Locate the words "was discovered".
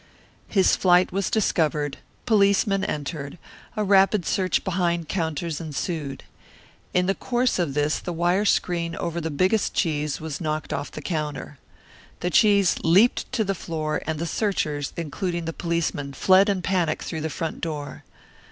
1.11-1.99